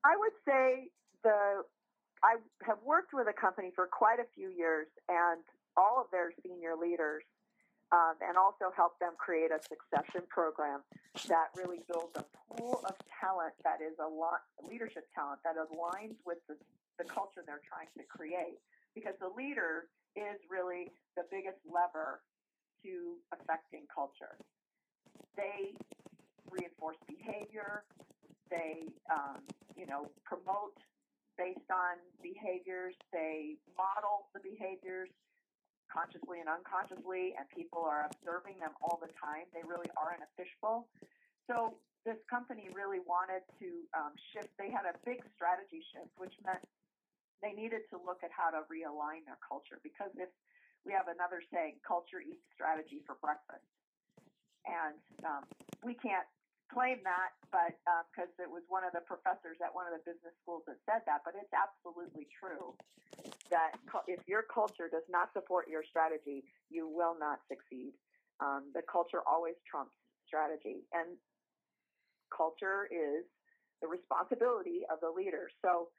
I 0.04 0.18
would 0.18 0.34
say 0.48 0.90
the 1.24 1.62
I 2.24 2.38
have 2.66 2.78
worked 2.84 3.14
with 3.14 3.28
a 3.28 3.40
company 3.40 3.70
for 3.76 3.88
quite 3.92 4.18
a 4.20 4.26
few 4.34 4.50
years, 4.50 4.88
and 5.10 5.44
all 5.78 6.02
of 6.02 6.08
their 6.12 6.32
senior 6.42 6.74
leaders, 6.80 7.24
um, 7.92 8.16
and 8.22 8.38
also 8.38 8.74
help 8.76 8.98
them 9.00 9.14
create 9.18 9.52
a 9.52 9.60
succession 9.62 10.26
program 10.30 10.82
that 11.28 11.54
really 11.58 11.82
builds 11.92 12.16
a 12.18 12.26
pool 12.50 12.82
of 12.86 12.96
talent 13.22 13.54
that 13.64 13.82
is 13.82 13.94
a 14.00 14.08
lot 14.08 14.42
leadership 14.64 15.06
talent 15.14 15.40
that 15.44 15.56
aligns 15.58 16.18
with 16.26 16.40
the, 16.48 16.56
the 16.98 17.06
culture 17.06 17.44
they're 17.46 17.66
trying 17.66 17.90
to 17.98 18.04
create. 18.10 18.58
Because 18.96 19.14
the 19.20 19.30
leader 19.30 19.90
is 20.16 20.38
really 20.50 20.94
the 21.18 21.24
biggest 21.30 21.58
lever 21.66 22.22
to 22.86 23.18
affecting 23.34 23.86
culture. 23.90 24.38
They 25.38 25.74
reinforce 26.50 26.98
behavior. 27.08 27.84
They, 28.50 28.86
um, 29.10 29.42
you 29.76 29.86
know, 29.86 30.10
promote 30.26 30.78
based 31.38 31.70
on 31.74 31.98
behaviors. 32.22 32.94
They 33.12 33.58
model 33.74 34.30
the 34.34 34.42
behaviors 34.42 35.10
consciously 35.92 36.40
and 36.40 36.50
unconsciously, 36.50 37.36
and 37.38 37.46
people 37.52 37.84
are 37.84 38.10
observing 38.10 38.60
them 38.60 38.74
all 38.82 38.98
the 39.02 39.12
time. 39.20 39.46
They 39.52 39.66
really 39.66 39.90
are 39.96 40.16
in 40.16 40.22
a 40.24 40.30
fishbowl. 40.38 40.88
So 41.48 41.78
this 42.04 42.20
company 42.28 42.68
really 42.76 43.00
wanted 43.04 43.44
to 43.60 43.70
um, 43.96 44.14
shift. 44.32 44.52
They 44.60 44.72
had 44.72 44.84
a 44.88 44.96
big 45.08 45.24
strategy 45.36 45.84
shift, 45.92 46.12
which 46.20 46.36
meant 46.44 46.64
they 47.44 47.56
needed 47.56 47.88
to 47.92 48.00
look 48.00 48.24
at 48.24 48.32
how 48.32 48.52
to 48.52 48.64
realign 48.72 49.28
their 49.28 49.40
culture 49.44 49.80
because 49.84 50.12
if 50.16 50.32
we 50.84 50.92
have 50.92 51.08
another 51.08 51.40
saying, 51.52 51.80
culture 51.84 52.20
eats 52.20 52.44
strategy 52.52 53.00
for 53.08 53.16
breakfast. 53.24 53.64
And 54.68 55.00
um, 55.24 55.44
we 55.84 55.96
can't 55.96 56.28
claim 56.72 57.04
that, 57.04 57.36
but 57.52 57.76
because 58.12 58.32
uh, 58.40 58.44
it 58.44 58.52
was 58.52 58.64
one 58.68 58.84
of 58.84 58.92
the 58.96 59.04
professors 59.04 59.60
at 59.64 59.72
one 59.72 59.88
of 59.88 59.96
the 59.96 60.04
business 60.04 60.36
schools 60.44 60.64
that 60.68 60.80
said 60.88 61.04
that, 61.08 61.24
but 61.24 61.36
it's 61.36 61.52
absolutely 61.52 62.28
true 62.32 62.76
that 63.54 63.78
if 64.10 64.20
your 64.26 64.42
culture 64.50 64.90
does 64.90 65.06
not 65.06 65.30
support 65.32 65.70
your 65.70 65.86
strategy, 65.86 66.42
you 66.74 66.90
will 66.90 67.14
not 67.14 67.38
succeed. 67.46 67.94
Um, 68.42 68.74
the 68.74 68.82
culture 68.90 69.22
always 69.30 69.54
trumps 69.70 69.94
strategy, 70.26 70.90
and 70.90 71.14
culture 72.34 72.90
is 72.90 73.30
the 73.86 73.88
responsibility 73.88 74.82
of 74.90 74.98
the 75.06 75.14
leader. 75.14 75.54
So 75.62 75.94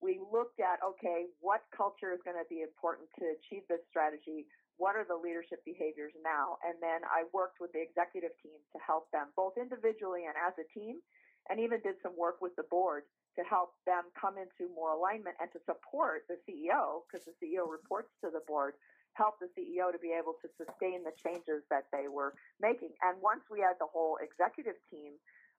we 0.00 0.16
looked 0.32 0.56
at 0.56 0.80
okay, 0.80 1.28
what 1.44 1.68
culture 1.76 2.16
is 2.16 2.20
going 2.24 2.40
to 2.40 2.48
be 2.48 2.64
important 2.64 3.12
to 3.20 3.36
achieve 3.36 3.68
this 3.68 3.84
strategy? 3.92 4.48
What 4.80 4.96
are 4.96 5.04
the 5.04 5.16
leadership 5.16 5.60
behaviors 5.68 6.16
now? 6.24 6.56
And 6.64 6.80
then 6.80 7.04
I 7.08 7.28
worked 7.32 7.60
with 7.60 7.72
the 7.76 7.80
executive 7.80 8.32
team 8.40 8.60
to 8.72 8.78
help 8.80 9.08
them 9.12 9.32
both 9.36 9.56
individually 9.60 10.28
and 10.28 10.36
as 10.36 10.56
a 10.56 10.66
team, 10.72 11.00
and 11.48 11.60
even 11.60 11.84
did 11.84 12.00
some 12.00 12.16
work 12.16 12.40
with 12.40 12.56
the 12.56 12.68
board 12.72 13.04
to 13.36 13.44
help 13.44 13.76
them 13.84 14.08
come 14.16 14.40
into 14.40 14.72
more 14.72 14.96
alignment 14.96 15.36
and 15.40 15.52
to 15.52 15.60
support 15.68 16.24
the 16.28 16.40
CEO, 16.48 17.04
because 17.04 17.28
the 17.28 17.36
CEO 17.36 17.68
reports 17.68 18.08
to 18.24 18.32
the 18.32 18.40
board, 18.48 18.74
help 19.12 19.40
the 19.40 19.48
CEO 19.52 19.92
to 19.92 20.00
be 20.00 20.12
able 20.12 20.36
to 20.40 20.48
sustain 20.56 21.04
the 21.04 21.12
changes 21.20 21.64
that 21.68 21.88
they 21.92 22.08
were 22.08 22.36
making. 22.60 22.92
And 23.04 23.20
once 23.20 23.44
we 23.48 23.60
had 23.60 23.76
the 23.80 23.88
whole 23.88 24.16
executive 24.20 24.76
team 24.88 25.16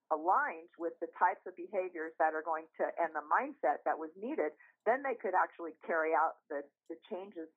aligned 0.10 0.72
with 0.80 0.94
the 1.02 1.10
types 1.20 1.44
of 1.46 1.54
behaviors 1.58 2.16
that 2.18 2.32
are 2.34 2.46
going 2.46 2.66
to 2.80 2.86
and 2.98 3.12
the 3.14 3.26
mindset 3.26 3.84
that 3.86 3.98
was 3.98 4.10
needed, 4.16 4.56
then 4.86 5.04
they 5.04 5.18
could 5.20 5.36
actually 5.36 5.76
carry 5.86 6.14
out 6.18 6.42
the, 6.50 6.64
the 6.90 6.96
changes 7.12 7.50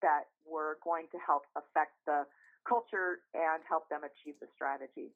that 0.00 0.32
were 0.46 0.78
going 0.82 1.06
to 1.12 1.18
help 1.22 1.46
affect 1.54 1.94
the 2.06 2.26
culture 2.66 3.22
and 3.34 3.62
help 3.68 3.86
them 3.90 4.00
achieve 4.02 4.34
the 4.40 4.48
strategy. 4.54 5.14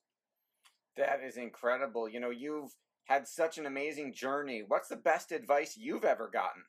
That 0.97 1.21
is 1.23 1.37
incredible. 1.37 2.09
You 2.09 2.21
know, 2.21 2.31
you've 2.31 2.73
had 3.07 3.27
such 3.27 3.59
an 3.59 3.67
amazing 3.67 4.13
journey. 4.13 4.63
What's 4.67 4.89
the 4.89 4.97
best 4.97 5.33
advice 5.33 5.77
you've 5.77 6.05
ever 6.05 6.29
gotten? 6.29 6.63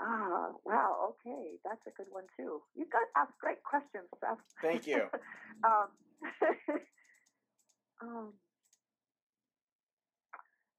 Ah, 0.00 0.52
wow. 0.64 1.12
Okay, 1.12 1.58
that's 1.64 1.84
a 1.86 1.90
good 1.96 2.06
one 2.10 2.24
too. 2.36 2.60
You've 2.74 2.90
got 2.90 3.02
ask 3.16 3.32
great 3.38 3.62
questions, 3.64 4.08
Seth. 4.20 4.38
Thank 4.62 4.86
you. 4.86 5.08
um, 5.64 5.88
um, 8.02 8.32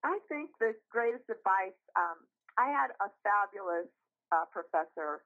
I 0.03 0.17
think 0.29 0.49
the 0.59 0.73
greatest 0.89 1.29
advice. 1.29 1.77
Um, 1.95 2.25
I 2.57 2.69
had 2.69 2.89
a 2.97 3.09
fabulous 3.21 3.89
uh, 4.31 4.45
professor 4.49 5.21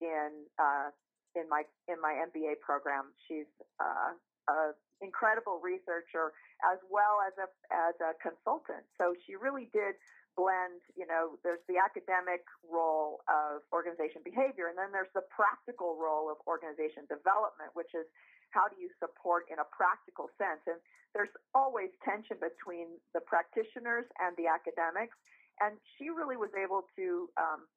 in 0.00 0.44
uh, 0.60 0.92
in 1.34 1.48
my 1.48 1.64
in 1.88 1.96
my 2.00 2.20
MBA 2.28 2.60
program. 2.60 3.12
She's 3.28 3.48
uh, 3.80 4.20
an 4.50 4.74
incredible 5.00 5.62
researcher 5.62 6.34
as 6.66 6.78
well 6.90 7.22
as 7.24 7.34
a 7.38 7.48
as 7.70 7.96
a 8.02 8.12
consultant. 8.18 8.84
So 8.98 9.14
she 9.24 9.38
really 9.38 9.70
did 9.72 9.96
blend. 10.36 10.82
You 10.98 11.06
know, 11.06 11.38
there's 11.42 11.62
the 11.70 11.78
academic 11.78 12.44
role 12.66 13.22
of 13.30 13.62
organization 13.72 14.22
behavior, 14.26 14.68
and 14.68 14.76
then 14.76 14.90
there's 14.92 15.12
the 15.14 15.24
practical 15.30 15.96
role 15.96 16.28
of 16.30 16.38
organization 16.46 17.06
development, 17.08 17.72
which 17.74 17.94
is 17.94 18.06
how 18.50 18.66
do 18.66 18.76
you 18.78 18.90
support 18.98 19.46
in 19.46 19.62
a 19.62 19.66
practical 19.70 20.26
sense? 20.36 20.62
And 20.66 20.78
there's 21.14 21.32
always 21.54 21.90
tension 22.02 22.38
between 22.38 22.98
the 23.14 23.22
practitioners 23.22 24.06
and 24.18 24.34
the 24.36 24.50
academics. 24.50 25.14
And 25.62 25.76
she 25.98 26.10
really 26.10 26.40
was 26.40 26.50
able 26.56 26.88
to 26.96 27.28
um, 27.36 27.68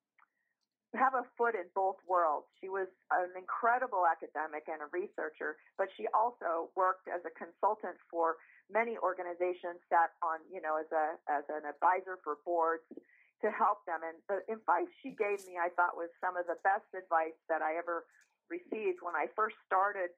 have 0.94 1.18
a 1.18 1.26
foot 1.38 1.56
in 1.58 1.66
both 1.74 1.98
worlds. 2.06 2.46
She 2.62 2.70
was 2.70 2.88
an 3.10 3.34
incredible 3.34 4.06
academic 4.06 4.70
and 4.70 4.82
a 4.82 4.90
researcher, 4.94 5.58
but 5.78 5.90
she 5.98 6.06
also 6.14 6.70
worked 6.78 7.10
as 7.10 7.26
a 7.26 7.34
consultant 7.34 7.98
for 8.10 8.38
many 8.70 8.98
organizations, 9.02 9.82
sat 9.90 10.14
on, 10.22 10.40
you 10.48 10.62
know, 10.62 10.78
as 10.78 10.90
a 10.94 11.18
as 11.26 11.44
an 11.50 11.66
advisor 11.66 12.22
for 12.24 12.38
boards 12.46 12.86
to 13.42 13.50
help 13.52 13.84
them. 13.90 14.06
And 14.06 14.18
the 14.30 14.40
advice 14.48 14.90
she 15.02 15.18
gave 15.18 15.42
me, 15.50 15.58
I 15.58 15.74
thought, 15.74 15.98
was 15.98 16.14
some 16.22 16.38
of 16.38 16.46
the 16.46 16.62
best 16.64 16.88
advice 16.96 17.36
that 17.50 17.62
I 17.62 17.76
ever 17.76 18.06
received 18.50 19.02
when 19.02 19.18
I 19.18 19.28
first 19.36 19.58
started 19.66 20.14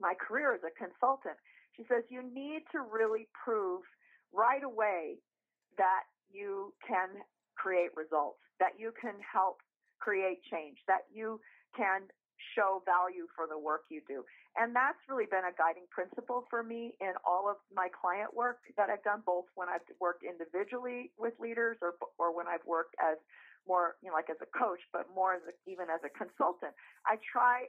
my 0.00 0.14
career 0.16 0.54
as 0.54 0.64
a 0.64 0.72
consultant. 0.72 1.36
She 1.76 1.84
says, 1.84 2.04
you 2.08 2.22
need 2.22 2.64
to 2.72 2.80
really 2.80 3.28
prove 3.32 3.82
right 4.32 4.62
away 4.64 5.20
that 5.76 6.08
you 6.32 6.72
can 6.86 7.20
create 7.56 7.90
results, 7.96 8.40
that 8.58 8.78
you 8.78 8.92
can 8.96 9.14
help 9.20 9.60
create 10.00 10.42
change, 10.50 10.78
that 10.88 11.06
you 11.12 11.40
can 11.76 12.08
show 12.56 12.82
value 12.88 13.28
for 13.36 13.46
the 13.46 13.58
work 13.58 13.84
you 13.92 14.00
do. 14.08 14.24
And 14.56 14.74
that's 14.74 14.98
really 15.06 15.28
been 15.30 15.46
a 15.46 15.54
guiding 15.54 15.86
principle 15.92 16.48
for 16.50 16.64
me 16.64 16.96
in 16.98 17.12
all 17.22 17.46
of 17.46 17.60
my 17.70 17.86
client 17.92 18.34
work 18.34 18.64
that 18.76 18.90
I've 18.90 19.04
done, 19.04 19.22
both 19.24 19.46
when 19.54 19.68
I've 19.68 19.84
worked 20.00 20.24
individually 20.24 21.12
with 21.20 21.36
leaders 21.38 21.76
or, 21.84 21.94
or 22.18 22.34
when 22.34 22.48
I've 22.48 22.64
worked 22.66 22.96
as 22.98 23.20
more, 23.68 24.00
you 24.02 24.08
know, 24.08 24.16
like 24.16 24.32
as 24.32 24.40
a 24.40 24.50
coach, 24.50 24.80
but 24.92 25.06
more 25.14 25.36
as 25.36 25.44
a, 25.46 25.54
even 25.70 25.86
as 25.92 26.00
a 26.02 26.10
consultant. 26.10 26.72
I 27.06 27.20
try 27.20 27.68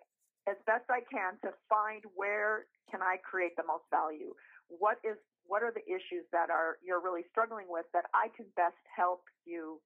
as 0.50 0.58
best 0.66 0.90
I 0.90 1.06
can 1.06 1.38
to 1.46 1.54
find 1.70 2.02
where 2.16 2.66
can 2.90 3.04
I 3.04 3.22
create 3.22 3.54
the 3.60 3.68
most 3.68 3.86
value. 3.92 4.34
What 4.72 4.98
is 5.04 5.20
what 5.46 5.62
are 5.62 5.74
the 5.74 5.84
issues 5.84 6.26
that 6.32 6.50
are 6.50 6.78
you're 6.82 7.04
really 7.04 7.28
struggling 7.30 7.68
with 7.68 7.86
that 7.94 8.08
I 8.16 8.32
can 8.34 8.48
best 8.56 8.80
help 8.88 9.28
you 9.46 9.82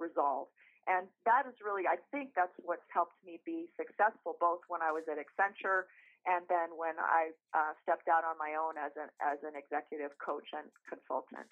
resolve? 0.00 0.48
And 0.86 1.06
that 1.24 1.46
is 1.46 1.54
really, 1.62 1.86
I 1.86 1.96
think 2.10 2.34
that's 2.34 2.54
what's 2.58 2.86
helped 2.90 3.14
me 3.24 3.38
be 3.46 3.70
successful, 3.78 4.34
both 4.40 4.66
when 4.66 4.82
I 4.82 4.90
was 4.90 5.06
at 5.06 5.18
Accenture 5.18 5.86
and 6.26 6.44
then 6.48 6.74
when 6.76 6.94
I 6.98 7.30
uh, 7.54 7.72
stepped 7.82 8.08
out 8.08 8.24
on 8.24 8.38
my 8.38 8.54
own 8.54 8.74
as 8.78 8.92
an 8.96 9.10
as 9.20 9.38
an 9.42 9.58
executive 9.58 10.16
coach 10.24 10.46
and 10.52 10.70
consultant. 10.88 11.46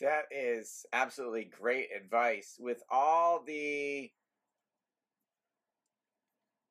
That 0.00 0.26
is 0.30 0.86
absolutely 0.92 1.44
great 1.44 1.88
advice. 1.94 2.56
With 2.58 2.82
all 2.90 3.42
the 3.42 4.10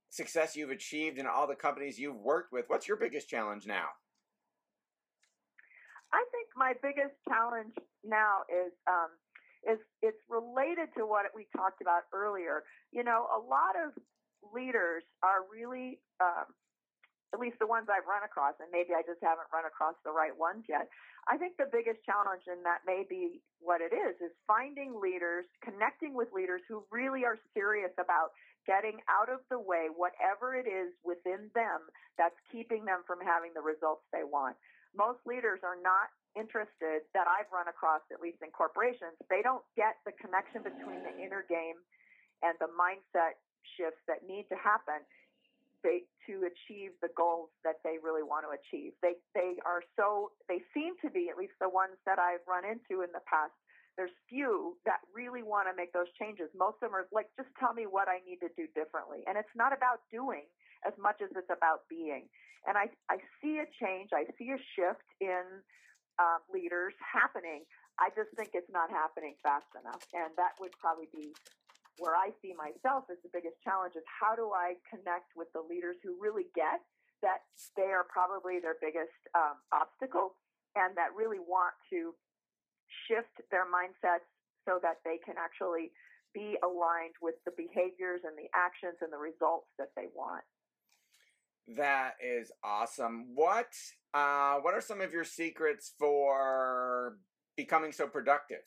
success 0.09 0.55
you've 0.55 0.71
achieved 0.71 1.17
and 1.19 1.27
all 1.27 1.47
the 1.47 1.55
companies 1.55 1.99
you've 1.99 2.19
worked 2.19 2.51
with, 2.51 2.65
what's 2.67 2.87
your 2.87 2.97
biggest 2.97 3.29
challenge 3.29 3.67
now? 3.67 3.87
I 6.13 6.23
think 6.31 6.47
my 6.55 6.73
biggest 6.81 7.15
challenge 7.27 7.75
now 8.03 8.47
is 8.47 8.71
um, 8.87 9.11
is 9.67 9.79
it's 10.01 10.24
related 10.31 10.89
to 10.95 11.05
what 11.05 11.27
we 11.36 11.45
talked 11.55 11.81
about 11.83 12.07
earlier. 12.15 12.63
You 12.91 13.03
know, 13.03 13.27
a 13.27 13.39
lot 13.39 13.75
of 13.75 13.91
leaders 14.55 15.03
are 15.21 15.43
really, 15.51 16.00
um, 16.24 16.47
at 17.36 17.39
least 17.43 17.59
the 17.59 17.67
ones 17.67 17.91
I've 17.91 18.07
run 18.07 18.24
across, 18.24 18.55
and 18.63 18.71
maybe 18.71 18.95
I 18.95 19.03
just 19.03 19.19
haven't 19.19 19.51
run 19.51 19.67
across 19.67 20.00
the 20.07 20.15
right 20.15 20.31
ones 20.31 20.63
yet. 20.71 20.88
I 21.27 21.36
think 21.36 21.59
the 21.59 21.67
biggest 21.67 22.00
challenge, 22.07 22.47
and 22.47 22.63
that 22.63 22.88
may 22.88 23.03
be 23.03 23.43
what 23.59 23.83
it 23.83 23.91
is, 23.91 24.15
is 24.24 24.31
finding 24.47 24.95
leaders, 24.95 25.43
connecting 25.59 26.15
with 26.15 26.31
leaders 26.31 26.63
who 26.71 26.88
really 26.88 27.27
are 27.27 27.36
serious 27.51 27.91
about 28.00 28.31
getting 28.63 29.03
out 29.12 29.27
of 29.27 29.43
the 29.51 29.59
way 29.59 29.91
whatever 29.91 30.55
it 30.55 30.67
is 30.67 30.95
within 31.03 31.51
them 31.51 31.88
that's 32.15 32.36
keeping 32.47 32.88
them 32.88 33.03
from 33.03 33.19
having 33.19 33.51
the 33.51 33.63
results 33.63 34.07
they 34.15 34.24
want. 34.24 34.55
Most 34.95 35.19
leaders 35.27 35.59
are 35.67 35.75
not 35.79 36.07
interested 36.38 37.10
that 37.17 37.25
I've 37.25 37.50
run 37.50 37.65
across, 37.65 38.06
at 38.13 38.22
least 38.22 38.46
in 38.46 38.53
corporations. 38.53 39.17
They 39.27 39.41
don't 39.41 39.65
get 39.74 39.98
the 40.06 40.13
connection 40.22 40.62
between 40.62 41.01
the 41.01 41.17
inner 41.17 41.41
game 41.50 41.82
and 42.46 42.53
the 42.62 42.70
mindset 42.70 43.41
shifts 43.75 44.00
that 44.06 44.24
need 44.29 44.46
to 44.53 44.58
happen 44.62 45.01
they, 45.82 46.06
to 46.29 46.46
achieve 46.46 46.94
the 47.01 47.10
goals 47.17 47.50
that 47.65 47.82
they 47.82 47.98
really 47.98 48.24
want 48.24 48.46
to 48.46 48.53
achieve. 48.53 48.94
They 49.01 49.17
they 49.34 49.58
are 49.65 49.82
so 49.98 50.34
they 50.46 50.62
seem 50.74 50.94
to 51.01 51.10
be 51.10 51.29
at 51.29 51.38
least 51.38 51.58
the 51.62 51.70
ones 51.70 51.98
that 52.06 52.17
I've 52.17 52.46
run 52.46 52.65
into 52.65 53.01
in 53.01 53.10
the 53.13 53.22
past 53.25 53.53
there's 53.98 54.13
few 54.29 54.77
that 54.86 55.01
really 55.10 55.41
want 55.41 55.65
to 55.65 55.74
make 55.74 55.91
those 55.91 56.08
changes. 56.22 56.53
Most 56.53 56.77
of 56.86 56.94
them 56.94 56.96
are 56.96 57.10
like, 57.10 57.34
just 57.34 57.50
tell 57.58 57.74
me 57.74 57.89
what 57.89 58.06
I 58.06 58.22
need 58.29 58.38
to 58.46 58.51
do 58.53 58.70
differently. 58.77 59.25
And 59.25 59.36
it's 59.36 59.51
not 59.58 59.74
about 59.74 60.06
doing 60.13 60.46
as 60.86 60.94
much 61.01 61.17
as 61.20 61.34
it's 61.34 61.50
about 61.50 61.89
being. 61.89 62.29
And 62.70 62.77
I, 62.77 62.94
I 63.10 63.17
see 63.41 63.58
a 63.58 63.65
change, 63.82 64.13
I 64.13 64.29
see 64.38 64.53
a 64.53 64.62
shift 64.77 65.10
in 65.20 65.65
uh, 66.19 66.41
leaders 66.51 66.93
happening. 67.01 67.63
I 67.97 68.13
just 68.13 68.29
think 68.38 68.53
it's 68.53 68.69
not 68.69 68.89
happening 68.89 69.33
fast 69.41 69.69
enough. 69.74 70.01
And 70.13 70.33
that 70.38 70.53
would 70.62 70.74
probably 70.77 71.09
be 71.09 71.33
where 71.97 72.13
I 72.13 72.29
see 72.41 72.53
myself 72.53 73.09
as 73.09 73.17
the 73.25 73.33
biggest 73.33 73.57
challenge 73.65 73.97
is 73.97 74.05
how 74.05 74.38
do 74.38 74.53
I 74.53 74.77
connect 74.86 75.33
with 75.33 75.50
the 75.57 75.65
leaders 75.65 75.97
who 76.05 76.13
really 76.21 76.45
get 76.53 76.81
that 77.25 77.41
they 77.74 77.89
are 77.89 78.05
probably 78.05 78.62
their 78.62 78.77
biggest 78.77 79.17
um, 79.33 79.57
obstacle 79.74 80.38
and 80.77 80.93
that 80.93 81.09
really 81.17 81.41
want 81.41 81.74
to 81.89 82.13
shift 83.09 83.33
their 83.50 83.65
mindsets 83.65 84.29
so 84.69 84.77
that 84.86 85.01
they 85.01 85.17
can 85.25 85.33
actually 85.41 85.89
be 86.38 86.53
aligned 86.62 87.17
with 87.17 87.33
the 87.50 87.53
behaviors 87.57 88.21
and 88.21 88.38
the 88.38 88.45
actions 88.53 89.01
and 89.01 89.09
the 89.09 89.17
results 89.17 89.65
that 89.81 89.89
they 89.97 90.05
want. 90.13 90.45
That 91.75 92.13
is 92.24 92.51
awesome. 92.63 93.36
What 93.36 93.67
uh, 94.13 94.55
what 94.62 94.74
are 94.74 94.81
some 94.81 95.01
of 95.01 95.12
your 95.12 95.25
secrets 95.25 95.93
for 96.00 97.17
becoming 97.57 97.91
so 97.91 98.07
productive? 98.07 98.63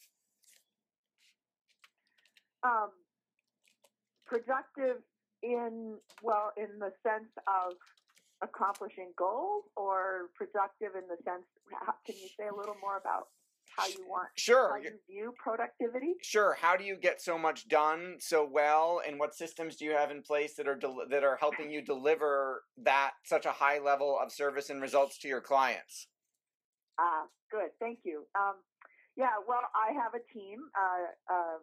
Um, 2.62 2.90
productive 4.26 4.96
in 5.42 5.96
well, 6.22 6.52
in 6.58 6.78
the 6.78 6.92
sense 7.02 7.32
of 7.48 7.72
accomplishing 8.42 9.12
goals, 9.16 9.64
or 9.76 10.28
productive 10.36 10.94
in 10.94 11.08
the 11.08 11.16
sense. 11.24 11.46
How, 11.72 11.94
can 12.04 12.16
you 12.16 12.28
say 12.38 12.48
a 12.52 12.54
little 12.54 12.76
more 12.82 12.98
about 12.98 13.28
how 13.76 13.86
you 13.86 14.04
want 14.08 14.28
sure 14.36 14.70
how 14.70 14.76
you 14.76 14.90
view 15.08 15.34
productivity? 15.38 16.14
Sure 16.22 16.56
how 16.60 16.76
do 16.76 16.84
you 16.84 16.96
get 16.96 17.20
so 17.20 17.38
much 17.38 17.68
done 17.68 18.16
so 18.18 18.48
well 18.50 19.00
and 19.06 19.18
what 19.18 19.34
systems 19.34 19.76
do 19.76 19.84
you 19.84 19.92
have 19.92 20.10
in 20.10 20.22
place 20.22 20.54
that 20.54 20.68
are 20.68 20.76
del- 20.76 21.06
that 21.08 21.24
are 21.24 21.36
helping 21.36 21.70
you 21.70 21.82
deliver 21.82 22.64
that 22.82 23.12
such 23.24 23.46
a 23.46 23.52
high 23.52 23.78
level 23.78 24.18
of 24.20 24.32
service 24.32 24.70
and 24.70 24.82
results 24.82 25.18
to 25.18 25.28
your 25.28 25.40
clients? 25.40 26.08
Ah 26.98 27.24
good 27.50 27.70
thank 27.80 28.00
you. 28.04 28.26
Um, 28.38 28.56
yeah 29.16 29.38
well 29.46 29.62
i 29.74 29.92
have 29.92 30.14
a 30.14 30.22
team 30.32 30.58
uh, 30.74 31.34
um, 31.34 31.60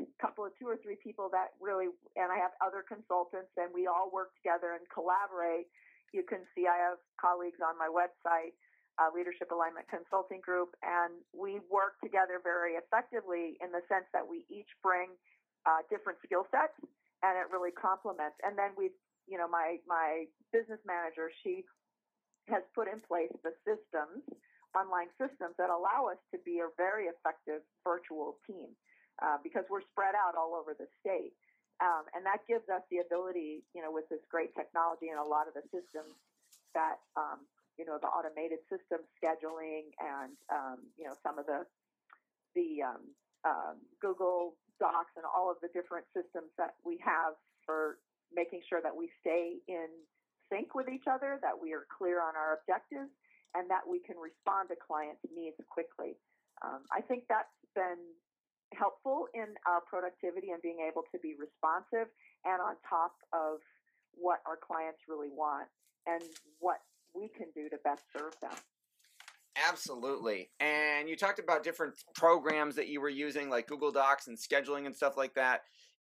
a 0.00 0.06
couple 0.20 0.44
of 0.44 0.52
two 0.58 0.66
or 0.66 0.78
three 0.82 0.96
people 1.02 1.28
that 1.32 1.52
really 1.60 1.86
and 2.16 2.32
i 2.32 2.38
have 2.38 2.52
other 2.64 2.84
consultants 2.86 3.50
and 3.56 3.70
we 3.74 3.86
all 3.86 4.10
work 4.12 4.34
together 4.36 4.72
and 4.74 4.82
collaborate. 4.92 5.66
You 6.12 6.24
can 6.28 6.44
see 6.54 6.66
i 6.66 6.76
have 6.76 6.98
colleagues 7.20 7.60
on 7.64 7.78
my 7.78 7.88
website 7.88 8.54
uh, 9.02 9.10
Leadership 9.10 9.50
Alignment 9.50 9.90
Consulting 9.90 10.38
Group, 10.38 10.78
and 10.86 11.10
we 11.34 11.58
work 11.66 11.98
together 11.98 12.38
very 12.38 12.78
effectively 12.78 13.58
in 13.58 13.74
the 13.74 13.82
sense 13.90 14.06
that 14.14 14.22
we 14.22 14.46
each 14.46 14.70
bring 14.78 15.10
uh, 15.66 15.82
different 15.90 16.22
skill 16.22 16.46
sets, 16.54 16.78
and 17.26 17.34
it 17.34 17.50
really 17.50 17.74
complements. 17.74 18.38
And 18.46 18.54
then 18.54 18.78
we, 18.78 18.94
you 19.26 19.42
know, 19.42 19.50
my 19.50 19.82
my 19.90 20.30
business 20.54 20.78
manager, 20.86 21.34
she 21.42 21.66
has 22.46 22.62
put 22.78 22.86
in 22.86 23.02
place 23.02 23.34
the 23.42 23.50
systems, 23.66 24.22
online 24.78 25.10
systems 25.18 25.58
that 25.58 25.70
allow 25.70 26.06
us 26.06 26.18
to 26.30 26.38
be 26.46 26.62
a 26.62 26.70
very 26.78 27.10
effective 27.10 27.66
virtual 27.82 28.38
team 28.46 28.70
uh, 29.18 29.42
because 29.42 29.66
we're 29.66 29.84
spread 29.90 30.14
out 30.14 30.38
all 30.38 30.54
over 30.54 30.78
the 30.78 30.86
state. 31.02 31.34
Um, 31.82 32.06
and 32.14 32.22
that 32.22 32.46
gives 32.46 32.62
us 32.70 32.82
the 32.94 33.02
ability, 33.02 33.66
you 33.74 33.82
know, 33.82 33.90
with 33.90 34.06
this 34.06 34.22
great 34.30 34.54
technology 34.54 35.10
and 35.10 35.18
a 35.18 35.26
lot 35.26 35.50
of 35.50 35.54
the 35.58 35.66
systems 35.74 36.14
that 36.78 37.02
um, 37.18 37.42
you 37.78 37.84
know, 37.84 37.98
the 38.00 38.08
automated 38.08 38.60
system 38.68 39.00
scheduling 39.16 39.92
and, 39.98 40.36
um, 40.52 40.78
you 40.98 41.04
know, 41.04 41.16
some 41.22 41.38
of 41.38 41.46
the, 41.46 41.64
the 42.54 42.84
um, 42.84 43.02
um, 43.44 43.76
Google 44.00 44.54
Docs 44.78 45.14
and 45.16 45.24
all 45.24 45.50
of 45.50 45.56
the 45.62 45.68
different 45.72 46.06
systems 46.12 46.52
that 46.58 46.76
we 46.84 46.98
have 47.02 47.34
for 47.64 47.98
making 48.34 48.60
sure 48.68 48.80
that 48.82 48.94
we 48.94 49.08
stay 49.20 49.60
in 49.68 49.88
sync 50.50 50.74
with 50.74 50.88
each 50.88 51.08
other, 51.08 51.38
that 51.40 51.56
we 51.56 51.72
are 51.72 51.88
clear 51.88 52.20
on 52.20 52.36
our 52.36 52.60
objectives, 52.60 53.12
and 53.54 53.68
that 53.68 53.84
we 53.84 54.00
can 54.00 54.16
respond 54.16 54.68
to 54.68 54.76
clients' 54.76 55.24
needs 55.32 55.56
quickly. 55.68 56.16
Um, 56.64 56.84
I 56.92 57.00
think 57.00 57.24
that's 57.28 57.52
been 57.74 58.00
helpful 58.72 59.28
in 59.34 59.52
our 59.68 59.84
productivity 59.84 60.52
and 60.52 60.60
being 60.64 60.80
able 60.80 61.04
to 61.12 61.18
be 61.20 61.36
responsive 61.36 62.08
and 62.44 62.58
on 62.60 62.76
top 62.88 63.12
of 63.32 63.60
what 64.16 64.40
our 64.48 64.56
clients 64.56 65.00
really 65.08 65.28
want 65.28 65.68
and 66.08 66.24
what 66.60 66.80
we 67.14 67.28
can 67.28 67.46
do 67.54 67.68
to 67.68 67.76
best 67.84 68.04
serve 68.16 68.34
them. 68.40 68.58
Absolutely. 69.68 70.50
And 70.60 71.08
you 71.08 71.16
talked 71.16 71.38
about 71.38 71.62
different 71.62 71.94
programs 72.14 72.74
that 72.76 72.88
you 72.88 73.00
were 73.00 73.10
using, 73.10 73.50
like 73.50 73.66
Google 73.66 73.92
Docs 73.92 74.28
and 74.28 74.38
scheduling 74.38 74.86
and 74.86 74.96
stuff 74.96 75.16
like 75.16 75.34
that. 75.34 75.62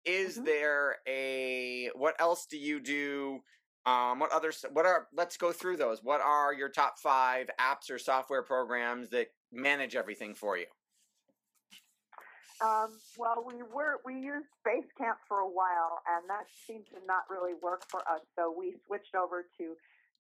Is 0.05 0.37
mm-hmm. 0.37 0.45
there 0.45 0.97
a 1.07 1.90
what 1.95 2.14
else 2.21 2.47
do 2.47 2.59
you 2.59 2.81
do? 2.81 3.40
Um, 3.87 4.19
what 4.19 4.33
other 4.33 4.51
what 4.73 4.87
are 4.87 5.09
let's 5.14 5.37
go 5.37 5.53
through 5.53 5.77
those. 5.77 6.03
What 6.03 6.23
are 6.23 6.55
your 6.55 6.71
top 6.71 6.99
five 6.99 7.49
apps 7.61 7.90
or 7.90 7.99
software 7.99 8.43
programs 8.43 9.11
that 9.11 9.29
manage 9.53 9.95
everything 9.95 10.35
for 10.35 10.57
you? 10.57 10.67
Um, 12.64 12.88
well, 13.19 13.45
we 13.47 13.62
were 13.62 14.01
we 14.07 14.14
used 14.14 14.47
Basecamp 14.67 15.17
for 15.29 15.40
a 15.40 15.49
while, 15.49 16.01
and 16.09 16.29
that 16.31 16.47
seemed 16.67 16.87
to 16.87 17.05
not 17.07 17.25
really 17.29 17.53
work 17.62 17.85
for 17.90 18.01
us. 18.01 18.21
So 18.37 18.55
we 18.57 18.77
switched 18.87 19.14
over 19.14 19.45
to 19.59 19.75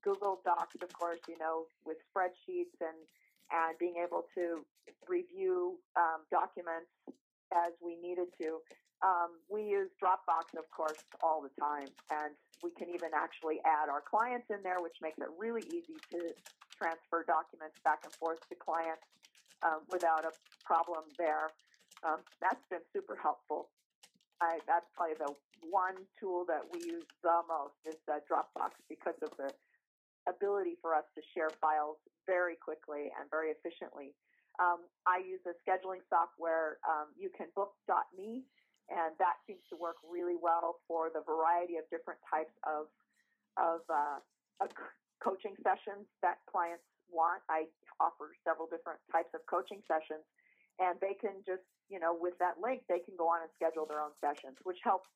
Google 0.04 0.40
Docs, 0.44 0.76
of 0.82 0.92
course, 0.92 1.18
you 1.28 1.38
know, 1.38 1.64
with 1.84 1.96
spreadsheets 2.12 2.76
and 2.80 3.00
and 3.52 3.76
being 3.78 3.96
able 4.00 4.24
to 4.34 4.64
review 5.08 5.76
um, 5.96 6.24
documents 6.30 6.88
as 7.52 7.72
we 7.84 7.96
needed 8.00 8.28
to. 8.40 8.60
Um, 9.04 9.36
we 9.52 9.68
use 9.68 9.90
Dropbox, 10.00 10.56
of 10.56 10.64
course, 10.72 10.96
all 11.22 11.44
the 11.44 11.52
time, 11.60 11.88
and 12.10 12.32
we 12.62 12.70
can 12.72 12.88
even 12.88 13.12
actually 13.12 13.60
add 13.66 13.92
our 13.92 14.00
clients 14.00 14.48
in 14.48 14.62
there, 14.64 14.80
which 14.80 14.96
makes 15.02 15.18
it 15.18 15.28
really 15.36 15.60
easy 15.68 16.00
to 16.12 16.32
transfer 16.72 17.24
documents 17.28 17.76
back 17.84 18.00
and 18.04 18.12
forth 18.16 18.40
to 18.48 18.54
clients 18.56 19.04
um, 19.62 19.84
without 19.92 20.24
a 20.24 20.32
problem 20.64 21.04
there. 21.18 21.52
Um, 22.02 22.24
that's 22.40 22.64
been 22.70 22.84
super 22.96 23.16
helpful. 23.20 23.68
I, 24.40 24.58
that's 24.66 24.88
probably 24.96 25.20
the 25.20 25.32
one 25.68 25.96
tool 26.18 26.44
that 26.48 26.64
we 26.72 26.80
use 26.80 27.04
the 27.22 27.44
most 27.48 27.76
is 27.84 28.00
uh, 28.08 28.24
Dropbox 28.24 28.72
because 28.88 29.16
of 29.22 29.30
the 29.36 29.52
ability 30.28 30.76
for 30.80 30.94
us 30.94 31.04
to 31.14 31.22
share 31.34 31.50
files 31.60 31.96
very 32.26 32.56
quickly 32.56 33.12
and 33.18 33.28
very 33.30 33.52
efficiently. 33.52 34.14
Um, 34.62 34.86
I 35.04 35.18
use 35.18 35.42
a 35.50 35.54
scheduling 35.66 36.00
software, 36.08 36.78
um, 36.86 37.10
youcanbook.me, 37.18 38.46
and 38.88 39.10
that 39.18 39.36
seems 39.46 39.64
to 39.70 39.76
work 39.76 39.96
really 40.06 40.38
well 40.38 40.78
for 40.86 41.10
the 41.10 41.24
variety 41.26 41.76
of 41.76 41.84
different 41.90 42.20
types 42.28 42.54
of, 42.62 42.86
of, 43.58 43.82
uh, 43.90 44.22
of 44.62 44.70
coaching 45.18 45.58
sessions 45.64 46.06
that 46.22 46.38
clients 46.46 46.86
want. 47.10 47.42
I 47.50 47.66
offer 47.98 48.36
several 48.46 48.70
different 48.70 49.02
types 49.10 49.34
of 49.34 49.42
coaching 49.50 49.82
sessions, 49.90 50.22
and 50.78 51.00
they 51.02 51.18
can 51.18 51.42
just, 51.42 51.66
you 51.90 51.98
know, 51.98 52.14
with 52.14 52.38
that 52.38 52.62
link, 52.62 52.86
they 52.86 53.02
can 53.02 53.18
go 53.18 53.26
on 53.26 53.42
and 53.42 53.50
schedule 53.58 53.86
their 53.90 53.98
own 53.98 54.14
sessions, 54.22 54.54
which 54.62 54.78
helps 54.86 55.10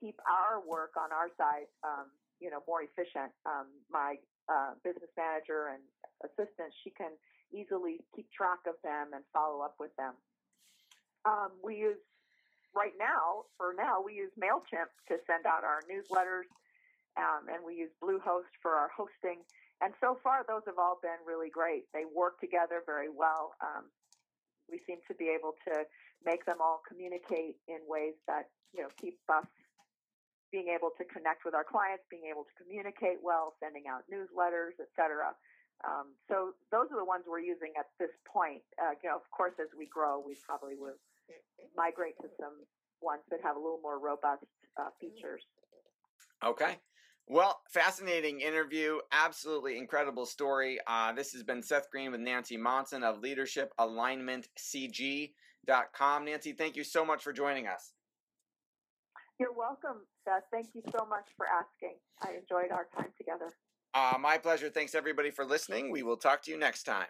keep 0.00 0.18
our 0.26 0.62
work 0.62 0.94
on 0.96 1.12
our 1.12 1.28
side, 1.36 1.68
um, 1.82 2.10
you 2.40 2.50
know, 2.50 2.62
more 2.66 2.82
efficient. 2.82 3.34
Um, 3.46 3.66
my 3.90 4.16
uh, 4.48 4.78
business 4.82 5.10
manager 5.18 5.74
and 5.74 5.82
assistant, 6.24 6.72
she 6.82 6.90
can 6.90 7.12
easily 7.52 8.00
keep 8.14 8.30
track 8.30 8.62
of 8.66 8.74
them 8.82 9.12
and 9.14 9.22
follow 9.32 9.60
up 9.60 9.76
with 9.78 9.94
them. 9.96 10.14
Um, 11.26 11.50
we 11.62 11.76
use 11.76 11.98
right 12.74 12.94
now, 12.98 13.48
for 13.56 13.74
now, 13.74 14.00
we 14.04 14.14
use 14.14 14.30
Mailchimp 14.38 14.92
to 15.08 15.18
send 15.26 15.46
out 15.46 15.64
our 15.64 15.82
newsletters, 15.90 16.46
um, 17.16 17.50
and 17.50 17.64
we 17.64 17.74
use 17.74 17.90
Bluehost 18.02 18.52
for 18.62 18.72
our 18.78 18.90
hosting. 18.94 19.42
And 19.80 19.94
so 20.00 20.18
far, 20.22 20.44
those 20.46 20.62
have 20.66 20.78
all 20.78 20.98
been 21.02 21.18
really 21.26 21.50
great. 21.50 21.86
They 21.92 22.02
work 22.04 22.40
together 22.40 22.82
very 22.86 23.08
well. 23.08 23.54
Um, 23.62 23.90
we 24.70 24.80
seem 24.86 24.98
to 25.08 25.14
be 25.14 25.32
able 25.32 25.54
to 25.66 25.84
make 26.24 26.44
them 26.44 26.58
all 26.60 26.82
communicate 26.86 27.56
in 27.68 27.78
ways 27.86 28.14
that 28.26 28.50
you 28.74 28.82
know 28.82 28.88
keep 29.00 29.18
us 29.28 29.46
being 30.50 30.72
able 30.72 30.90
to 30.96 31.04
connect 31.08 31.44
with 31.44 31.54
our 31.54 31.64
clients, 31.64 32.04
being 32.08 32.28
able 32.30 32.44
to 32.44 32.54
communicate 32.56 33.20
well, 33.20 33.54
sending 33.60 33.84
out 33.86 34.04
newsletters, 34.08 34.76
etc. 34.80 35.36
Um, 35.86 36.16
so 36.26 36.56
those 36.72 36.90
are 36.90 36.98
the 36.98 37.06
ones 37.06 37.24
we're 37.28 37.44
using 37.44 37.76
at 37.78 37.86
this 38.00 38.10
point. 38.26 38.64
Uh, 38.80 38.98
you 39.02 39.08
know, 39.08 39.16
of 39.16 39.26
course, 39.30 39.54
as 39.60 39.68
we 39.76 39.86
grow, 39.86 40.18
we 40.18 40.34
probably 40.42 40.74
will 40.74 40.98
migrate 41.76 42.16
to 42.22 42.28
some 42.40 42.64
ones 43.00 43.22
that 43.30 43.40
have 43.44 43.56
a 43.56 43.60
little 43.60 43.80
more 43.82 43.98
robust 43.98 44.44
uh, 44.80 44.90
features. 45.00 45.42
Okay. 46.44 46.78
Well, 47.26 47.60
fascinating 47.68 48.40
interview. 48.40 48.98
Absolutely 49.12 49.76
incredible 49.76 50.24
story. 50.24 50.78
Uh, 50.86 51.12
this 51.12 51.32
has 51.32 51.42
been 51.42 51.62
Seth 51.62 51.90
Green 51.90 52.10
with 52.10 52.20
Nancy 52.20 52.56
Monson 52.56 53.04
of 53.04 53.20
Leadership 53.20 53.72
Alignment 53.78 54.48
CG.com. 54.58 56.24
Nancy, 56.24 56.52
thank 56.52 56.74
you 56.74 56.84
so 56.84 57.04
much 57.04 57.22
for 57.22 57.32
joining 57.32 57.66
us. 57.66 57.92
You're 59.38 59.52
welcome, 59.52 60.02
Seth. 60.24 60.42
Thank 60.50 60.74
you 60.74 60.82
so 60.90 61.06
much 61.06 61.26
for 61.36 61.46
asking. 61.46 61.94
I 62.22 62.30
enjoyed 62.40 62.72
our 62.72 62.88
time 62.96 63.10
together. 63.16 63.52
Uh, 63.94 64.18
my 64.18 64.36
pleasure. 64.36 64.68
Thanks 64.68 64.96
everybody 64.96 65.30
for 65.30 65.44
listening. 65.44 65.92
We 65.92 66.02
will 66.02 66.16
talk 66.16 66.42
to 66.42 66.50
you 66.50 66.58
next 66.58 66.82
time. 66.82 67.06